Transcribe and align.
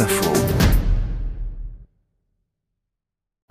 Info. 0.00 0.32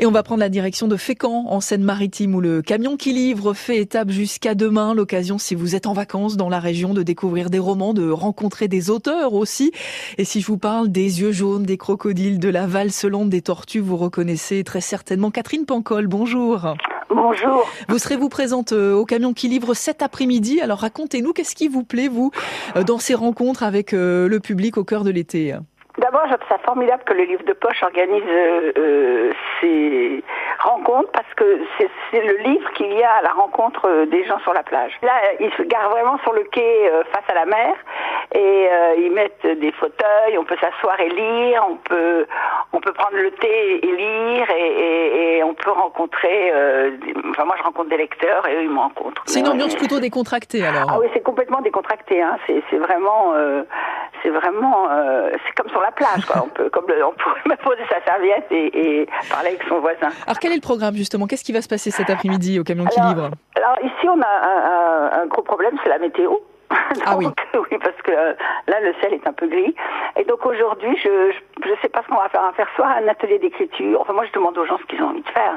Et 0.00 0.06
on 0.06 0.10
va 0.10 0.24
prendre 0.24 0.40
la 0.40 0.48
direction 0.48 0.88
de 0.88 0.96
Fécamp, 0.96 1.44
en 1.48 1.60
Seine-Maritime, 1.60 2.34
où 2.34 2.40
le 2.40 2.62
camion 2.62 2.96
qui 2.96 3.12
livre 3.12 3.54
fait 3.54 3.76
étape 3.76 4.10
jusqu'à 4.10 4.56
demain. 4.56 4.94
L'occasion, 4.94 5.38
si 5.38 5.54
vous 5.54 5.76
êtes 5.76 5.86
en 5.86 5.92
vacances 5.92 6.36
dans 6.36 6.48
la 6.48 6.58
région, 6.58 6.94
de 6.94 7.04
découvrir 7.04 7.48
des 7.48 7.60
romans, 7.60 7.94
de 7.94 8.10
rencontrer 8.10 8.66
des 8.66 8.90
auteurs 8.90 9.34
aussi. 9.34 9.70
Et 10.18 10.24
si 10.24 10.40
je 10.40 10.46
vous 10.48 10.58
parle 10.58 10.88
des 10.88 11.20
yeux 11.20 11.30
jaunes, 11.30 11.62
des 11.62 11.76
crocodiles, 11.76 12.40
de 12.40 12.48
la 12.48 12.66
valse 12.66 13.04
lente 13.04 13.28
des 13.28 13.42
tortues, 13.42 13.80
vous 13.80 13.96
reconnaissez 13.96 14.64
très 14.64 14.80
certainement 14.80 15.30
Catherine 15.30 15.66
Pancol. 15.66 16.08
Bonjour. 16.08 16.74
Bonjour. 17.14 17.68
Vous 17.88 17.98
serez 17.98 18.16
vous 18.16 18.30
présente 18.30 18.72
euh, 18.72 18.94
au 18.94 19.04
camion 19.04 19.34
qui 19.34 19.46
livre 19.46 19.74
cet 19.74 20.02
après-midi. 20.02 20.60
Alors 20.60 20.78
racontez-nous, 20.78 21.32
qu'est-ce 21.32 21.54
qui 21.54 21.68
vous 21.68 21.84
plaît, 21.84 22.08
vous, 22.08 22.32
euh, 22.74 22.84
dans 22.84 22.98
ces 22.98 23.14
rencontres 23.14 23.62
avec 23.62 23.92
euh, 23.92 24.28
le 24.28 24.40
public 24.40 24.78
au 24.78 24.84
cœur 24.84 25.04
de 25.04 25.10
l'été? 25.10 25.54
D'abord, 26.22 26.38
je 26.38 26.44
trouve 26.44 26.56
ça 26.56 26.64
formidable 26.64 27.02
que 27.04 27.14
le 27.14 27.24
livre 27.24 27.42
de 27.44 27.52
poche 27.52 27.82
organise 27.82 28.22
euh, 28.28 28.72
euh, 28.78 29.32
ces 29.60 30.22
rencontres 30.60 31.10
parce 31.12 31.34
que 31.34 31.60
c'est 31.78 32.20
le 32.20 32.36
livre 32.48 32.70
qu'il 32.74 32.92
y 32.92 33.02
a 33.02 33.14
à 33.14 33.22
la 33.22 33.30
rencontre 33.30 33.88
euh, 33.88 34.06
des 34.06 34.24
gens 34.24 34.38
sur 34.40 34.52
la 34.52 34.62
plage. 34.62 34.92
Là, 35.02 35.14
ils 35.40 35.52
se 35.54 35.62
garent 35.62 35.90
vraiment 35.90 36.18
sur 36.18 36.32
le 36.32 36.44
quai 36.44 36.90
face 37.12 37.24
à 37.28 37.34
la 37.34 37.46
mer 37.46 37.74
et 38.34 38.68
ils 38.98 39.12
mettent 39.12 39.46
des 39.46 39.72
fauteuils, 39.72 40.38
on 40.38 40.44
peut 40.44 40.56
s'asseoir 40.60 40.98
et 41.00 41.08
lire, 41.08 41.64
on 41.68 41.76
peut 41.76 42.26
on 42.72 42.80
peut 42.80 42.92
prendre 42.92 43.16
le 43.16 43.30
thé 43.32 43.86
et 43.86 43.96
lire 43.96 44.50
et, 44.50 45.36
et, 45.36 45.44
on 45.44 45.54
peut 45.54 45.70
rencontrer. 45.70 46.52
enfin, 47.30 47.44
moi, 47.44 47.56
je 47.58 47.62
rencontre 47.62 47.90
des 47.90 47.98
lecteurs 47.98 48.46
et 48.48 48.54
eux, 48.54 48.62
ils 48.62 48.70
me 48.70 48.78
rencontrent. 48.78 49.22
C'est 49.26 49.40
une 49.40 49.48
ambiance 49.48 49.74
plutôt 49.74 50.00
décontractée 50.00 50.64
alors. 50.64 50.88
Ah 50.88 50.98
oui, 51.00 51.06
c'est 51.12 51.22
complètement 51.22 51.60
décontracté. 51.60 52.22
Hein. 52.22 52.38
C'est 52.46 52.78
vraiment 52.78 53.34
c'est 54.22 54.30
vraiment, 54.30 54.88
euh, 54.90 55.30
c'est 55.44 55.54
comme 55.54 55.70
sur 55.70 55.80
la 55.80 55.90
plage, 55.90 56.24
quoi. 56.26 56.42
On 56.44 56.48
peut, 56.48 56.70
comme 56.70 56.84
on 56.84 57.12
pourrait 57.12 57.40
même 57.46 57.58
poser 57.58 57.82
sa 57.88 58.02
serviette 58.04 58.46
et, 58.50 59.08
parler 59.30 59.50
avec 59.50 59.62
son 59.68 59.80
voisin. 59.80 60.08
Alors 60.26 60.38
quel 60.40 60.52
est 60.52 60.56
le 60.56 60.60
programme 60.60 60.94
justement? 60.94 61.26
Qu'est-ce 61.26 61.44
qui 61.44 61.52
va 61.52 61.62
se 61.62 61.68
passer 61.68 61.90
cet 61.90 62.10
après-midi 62.10 62.58
au 62.58 62.64
camion 62.64 62.84
qui 62.86 63.00
livre? 63.00 63.30
Alors 63.56 63.78
ici, 63.82 64.08
on 64.08 64.20
a 64.20 65.22
un 65.22 65.26
gros 65.26 65.42
problème, 65.42 65.76
c'est 65.82 65.90
la 65.90 65.98
météo. 65.98 66.36
ah 67.06 67.16
oui. 67.16 67.26
oui, 67.54 67.78
parce 67.82 68.00
que 68.02 68.12
euh, 68.12 68.34
là, 68.66 68.80
le 68.80 68.94
ciel 69.00 69.14
est 69.14 69.26
un 69.26 69.32
peu 69.32 69.46
gris. 69.46 69.74
Et 70.16 70.24
donc 70.24 70.44
aujourd'hui, 70.46 70.96
je 71.02 71.68
ne 71.68 71.76
sais 71.82 71.88
pas 71.88 72.02
ce 72.02 72.08
qu'on 72.08 72.20
va 72.20 72.28
faire. 72.28 72.40
On 72.42 72.48
va 72.48 72.52
faire 72.52 72.68
soit 72.76 72.86
un 72.86 73.08
atelier 73.08 73.38
d'écriture. 73.38 74.00
Enfin, 74.00 74.12
moi, 74.12 74.24
je 74.26 74.32
demande 74.32 74.56
aux 74.58 74.66
gens 74.66 74.78
ce 74.78 74.84
qu'ils 74.84 75.02
ont 75.02 75.08
envie 75.08 75.22
de 75.22 75.28
faire. 75.28 75.54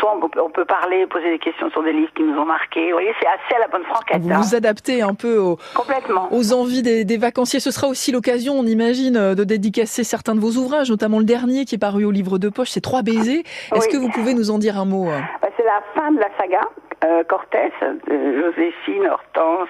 Soit 0.00 0.16
on 0.16 0.28
peut, 0.28 0.40
on 0.40 0.50
peut, 0.50 0.64
parler, 0.64 1.06
poser 1.06 1.30
des 1.30 1.38
questions 1.38 1.70
sur 1.70 1.82
des 1.82 1.92
livres 1.92 2.12
qui 2.14 2.22
nous 2.22 2.38
ont 2.38 2.44
marqués. 2.44 2.86
Vous 2.86 2.92
voyez, 2.92 3.12
c'est 3.20 3.28
assez 3.28 3.56
à 3.56 3.60
la 3.60 3.68
bonne 3.68 3.84
franquette. 3.84 4.22
Vous 4.22 4.28
vous 4.28 4.54
adaptez 4.54 5.02
un 5.02 5.14
peu 5.14 5.38
aux, 5.38 5.58
Complètement. 5.74 6.28
aux 6.32 6.52
envies 6.52 6.82
des, 6.82 7.04
des, 7.04 7.16
vacanciers. 7.16 7.60
Ce 7.60 7.70
sera 7.70 7.88
aussi 7.88 8.12
l'occasion, 8.12 8.54
on 8.54 8.64
imagine, 8.64 9.16
euh, 9.16 9.34
de 9.34 9.44
dédicacer 9.44 10.04
certains 10.04 10.34
de 10.34 10.40
vos 10.40 10.52
ouvrages, 10.58 10.90
notamment 10.90 11.18
le 11.18 11.24
dernier 11.24 11.64
qui 11.64 11.74
est 11.74 11.78
paru 11.78 12.04
au 12.04 12.10
livre 12.10 12.38
de 12.38 12.48
poche, 12.48 12.70
c'est 12.70 12.80
Trois 12.80 13.02
baisers. 13.02 13.44
Est-ce 13.74 13.88
que 13.88 13.96
vous 13.96 14.08
pouvez 14.08 14.34
nous 14.34 14.50
en 14.50 14.58
dire 14.58 14.78
un 14.78 14.84
mot 14.84 15.08
hein? 15.08 15.22
Bah, 15.42 15.48
C'est 15.56 15.64
la 15.64 15.82
fin 15.94 16.10
de 16.12 16.18
la 16.18 16.28
saga. 16.38 16.60
Euh, 17.04 17.24
Cortés, 17.24 17.72
euh, 17.82 18.42
Joséphine, 18.42 19.06
Hortense, 19.06 19.68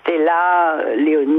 Stella, 0.00 0.76
Léonie. 0.96 1.35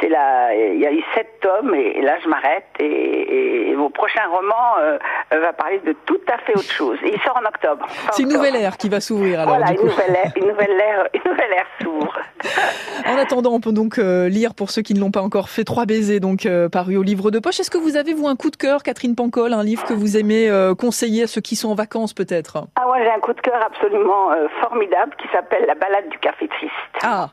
C'est 0.00 0.08
là, 0.08 0.54
il 0.54 0.80
y 0.80 0.86
a 0.86 0.92
eu 0.92 1.02
sept 1.14 1.40
tomes 1.40 1.74
et, 1.74 2.00
là 2.02 2.16
je 2.22 2.28
m'arrête. 2.28 2.66
Et, 2.80 3.70
et, 3.70 3.76
mon 3.76 3.90
prochain 3.90 4.22
roman 4.30 4.98
va 5.30 5.52
parler 5.52 5.80
de 5.80 5.92
tout 6.06 6.20
à 6.32 6.38
fait 6.38 6.56
autre 6.56 6.70
chose. 6.70 6.98
Et 7.04 7.12
il 7.14 7.20
sort 7.20 7.36
en 7.36 7.46
octobre. 7.46 7.86
C'est 8.12 8.22
une 8.22 8.32
nouvelle 8.32 8.56
ère 8.56 8.76
qui 8.76 8.88
va 8.88 9.00
s'ouvrir 9.00 9.40
alors. 9.40 9.56
Voilà, 9.56 9.72
du 9.72 9.80
une, 9.80 9.88
Nouvelle 9.88 10.16
ère, 10.16 10.32
une 10.36 10.48
nouvelle 10.48 10.80
ère, 10.80 11.08
une 11.14 11.30
nouvelle 11.30 11.52
ère 11.52 11.66
s'ouvre. 11.82 12.18
en 13.06 13.16
attendant, 13.16 13.52
on 13.52 13.60
peut 13.60 13.72
donc 13.72 13.96
lire 13.96 14.54
pour 14.54 14.70
ceux 14.70 14.82
qui 14.82 14.94
ne 14.94 15.00
l'ont 15.00 15.10
pas 15.10 15.22
encore 15.22 15.48
fait 15.48 15.64
trois 15.64 15.86
baisers 15.86 16.20
donc 16.20 16.48
paru 16.72 16.96
au 16.96 17.02
livre 17.02 17.30
de 17.30 17.38
poche. 17.38 17.60
Est-ce 17.60 17.70
que 17.70 17.78
vous 17.78 17.96
avez 17.96 18.14
vous 18.14 18.28
un 18.28 18.36
coup 18.36 18.50
de 18.50 18.56
cœur, 18.56 18.82
Catherine 18.82 19.14
Pancol, 19.14 19.52
un 19.52 19.62
livre 19.62 19.84
que 19.84 19.94
vous 19.94 20.16
aimez 20.16 20.50
conseiller 20.78 21.24
à 21.24 21.26
ceux 21.26 21.40
qui 21.40 21.56
sont 21.56 21.70
en 21.70 21.74
vacances 21.74 22.14
peut-être? 22.14 22.58
Ah 22.76 22.88
ouais, 22.88 23.02
j'ai 23.02 23.10
un 23.10 23.20
coup 23.20 23.32
de 23.32 23.40
cœur 23.40 23.60
absolument 23.64 24.30
formidable 24.60 25.14
qui 25.18 25.28
s'appelle 25.32 25.64
La 25.66 25.74
balade 25.74 26.08
du 26.08 26.18
café 26.18 26.48
triste. 26.48 26.72
Ah, 27.02 27.28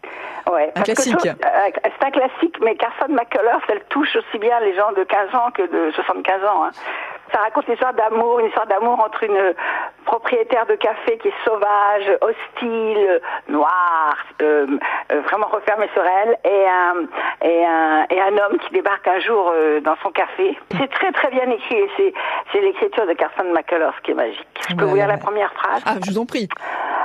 ouais, 0.52 0.72
un 0.76 0.82
classique. 0.82 1.16
Euh, 1.26 1.70
c'est 1.84 2.06
un 2.06 2.12
classique, 2.12 2.58
mais 2.62 2.76
Carson 2.76 3.10
McCullers, 3.10 3.62
elle 3.70 3.84
touche 3.90 4.16
aussi 4.16 4.40
bien 4.40 4.60
les 4.60 4.76
gens 4.76 4.92
de 4.94 5.04
15 5.04 5.36
ans 5.36 5.52
que 5.52 5.64
de 5.64 5.92
75 5.92 6.44
ans. 6.44 6.66
Hein. 6.66 6.72
Ça 7.34 7.40
raconte 7.40 7.68
l'histoire 7.68 7.94
d'amour, 7.94 8.40
une 8.40 8.48
histoire 8.48 8.68
d'amour 8.68 9.00
entre 9.00 9.24
une 9.24 9.56
propriétaire 10.06 10.68
de 10.68 10.76
café 10.76 11.18
qui 11.18 11.30
est 11.30 11.44
sauvage, 11.44 12.18
hostile, 12.22 13.22
noire, 13.50 14.16
euh, 14.42 14.68
euh, 15.12 15.22
vraiment 15.22 15.48
refermée 15.48 15.90
sur 15.94 16.04
elle, 16.04 16.38
et 16.44 16.68
un, 16.68 16.94
et 17.42 17.66
un, 17.66 18.06
et 18.12 18.22
un 18.22 18.38
homme 18.38 18.60
qui 18.60 18.74
débarque 18.74 19.08
un 19.08 19.20
jour 19.20 19.52
euh, 19.54 19.80
dans 19.80 19.96
son 20.04 20.12
café. 20.12 20.58
C'est 20.78 20.90
très 20.92 21.12
très 21.12 21.32
bien 21.32 21.50
écrit, 21.50 21.90
c'est, 21.98 22.14
c'est 22.52 22.62
l'écriture 22.62 23.08
de 23.08 23.14
Carson 23.14 23.46
McCullers 23.52 24.00
qui 24.04 24.12
est 24.12 24.16
magique. 24.16 24.48
Je 24.70 24.76
peux 24.76 24.86
vous 24.86 24.96
lire 24.96 25.08
la 25.08 25.18
première 25.18 25.52
phrase 25.54 25.82
Ah, 25.86 25.96
je 26.06 26.12
vous 26.12 26.20
en 26.20 26.26
prie. 26.26 26.48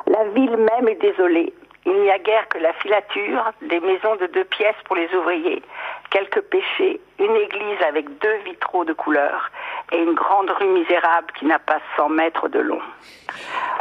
La 0.06 0.24
ville 0.24 0.56
même 0.56 0.88
est 0.88 1.00
désolée. 1.00 1.54
Il 1.86 2.02
n'y 2.02 2.10
a 2.10 2.18
guère 2.18 2.46
que 2.48 2.58
la 2.58 2.74
filature, 2.74 3.50
des 3.62 3.80
maisons 3.80 4.16
de 4.16 4.26
deux 4.26 4.44
pièces 4.44 4.76
pour 4.84 4.96
les 4.96 5.08
ouvriers, 5.14 5.62
quelques 6.10 6.42
péchés, 6.42 7.00
une 7.18 7.36
église 7.36 7.82
avec 7.86 8.06
deux 8.18 8.36
vitraux 8.44 8.84
de 8.84 8.92
couleur 8.92 9.50
et 9.92 9.98
une 9.98 10.14
grande 10.14 10.50
rue 10.50 10.68
misérable 10.68 11.28
qui 11.38 11.46
n'a 11.46 11.58
pas 11.58 11.80
100 11.96 12.08
mètres 12.10 12.48
de 12.48 12.60
long. 12.60 12.80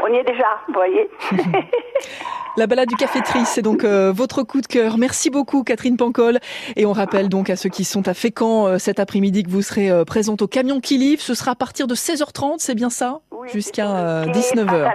On 0.03 0.07
y 0.07 0.17
est 0.17 0.23
déjà, 0.23 0.59
vous 0.67 0.73
voyez 0.73 1.09
La 2.57 2.66
balade 2.66 2.89
du 2.89 2.95
café 2.95 3.21
triste, 3.21 3.51
c'est 3.53 3.61
donc 3.61 3.83
euh, 3.83 4.11
votre 4.11 4.41
coup 4.41 4.61
de 4.61 4.66
cœur. 4.66 4.97
Merci 4.97 5.29
beaucoup 5.29 5.63
Catherine 5.63 5.95
Pancol. 5.95 6.39
Et 6.75 6.87
on 6.87 6.91
rappelle 6.91 7.29
donc 7.29 7.51
à 7.51 7.55
ceux 7.55 7.69
qui 7.69 7.83
sont 7.83 8.07
à 8.07 8.16
Fécamp 8.16 8.66
euh, 8.66 8.77
cet 8.79 8.99
après-midi 8.99 9.43
que 9.43 9.51
vous 9.51 9.61
serez 9.61 9.91
euh, 9.91 10.05
présente 10.05 10.41
au 10.41 10.47
camion 10.47 10.79
qui 10.79 10.97
livre. 10.97 11.21
Ce 11.21 11.35
sera 11.35 11.51
à 11.51 11.55
partir 11.55 11.85
de 11.85 11.93
16h30, 11.93 12.55
c'est 12.57 12.73
bien 12.73 12.89
ça? 12.89 13.19
Oui, 13.29 13.47
Jusqu'à 13.53 14.23
19h. 14.25 14.91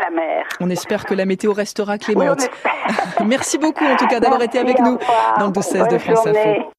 On 0.58 0.70
espère 0.70 1.04
que 1.04 1.14
la 1.14 1.24
météo 1.24 1.52
restera 1.52 1.98
clémente. 1.98 2.40
Oui, 2.40 3.26
Merci 3.26 3.58
beaucoup 3.58 3.84
en 3.84 3.94
tout 3.94 4.08
cas 4.08 4.18
d'avoir 4.18 4.42
été 4.42 4.58
avec 4.58 4.80
nous 4.80 4.98
dans 5.38 5.46
le 5.46 5.52
12-16 5.52 5.88
de 5.88 5.98
France 5.98 6.26
Info. 6.26 6.72